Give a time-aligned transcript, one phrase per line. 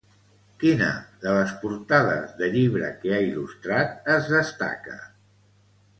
[0.61, 0.87] Quina
[1.25, 5.01] de les portades de llibre que ha il·lustrat es destaca?